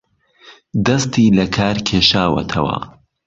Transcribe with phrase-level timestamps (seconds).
[0.85, 2.77] دەستی لەکار کێشاوەتەوە